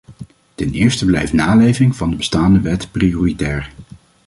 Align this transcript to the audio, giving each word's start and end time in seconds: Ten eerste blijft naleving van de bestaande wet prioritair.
Ten 0.55 0.73
eerste 0.73 1.05
blijft 1.05 1.33
naleving 1.33 1.95
van 1.95 2.09
de 2.09 2.15
bestaande 2.15 2.59
wet 2.61 2.91
prioritair. 2.91 3.71